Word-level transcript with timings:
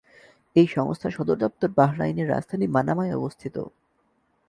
এই 0.55 0.67
সংস্থার 0.67 1.11
সদর 1.11 1.37
দপ্তর 1.37 1.69
বাহরাইনের 1.77 2.29
রাজধানী 2.29 2.67
মানামায় 2.67 3.15
অবস্থিত। 3.15 3.55